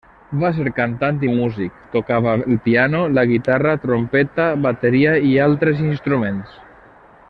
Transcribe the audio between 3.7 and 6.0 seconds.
trompeta, bateria i altres